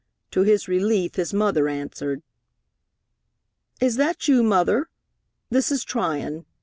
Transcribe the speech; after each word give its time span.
To 0.31 0.41
his 0.41 0.67
relief, 0.67 1.13
his 1.13 1.31
mother 1.31 1.67
answered. 1.69 2.23
"Is 3.79 3.97
that 3.97 4.27
you, 4.27 4.41
Mother? 4.41 4.89
This 5.51 5.71
is 5.71 5.83
Tryon. 5.83 6.43